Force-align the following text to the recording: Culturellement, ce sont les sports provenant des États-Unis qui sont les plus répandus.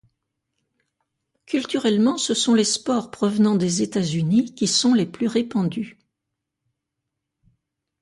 Culturellement, 1.45 2.17
ce 2.17 2.33
sont 2.33 2.55
les 2.55 2.63
sports 2.63 3.11
provenant 3.11 3.53
des 3.53 3.83
États-Unis 3.83 4.55
qui 4.55 4.65
sont 4.65 4.95
les 4.95 5.05
plus 5.05 5.27
répandus. 5.27 5.99